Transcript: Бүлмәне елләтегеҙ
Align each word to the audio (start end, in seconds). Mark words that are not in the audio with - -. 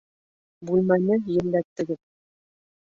Бүлмәне 0.69 1.19
елләтегеҙ 1.37 2.03